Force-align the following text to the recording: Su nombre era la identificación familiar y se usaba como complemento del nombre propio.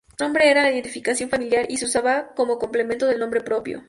Su 0.17 0.23
nombre 0.23 0.49
era 0.49 0.63
la 0.63 0.71
identificación 0.71 1.29
familiar 1.29 1.67
y 1.69 1.77
se 1.77 1.85
usaba 1.85 2.33
como 2.33 2.57
complemento 2.57 3.05
del 3.05 3.19
nombre 3.19 3.41
propio. 3.41 3.79